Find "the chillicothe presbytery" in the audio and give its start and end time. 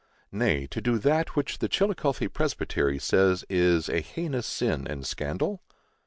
1.59-2.97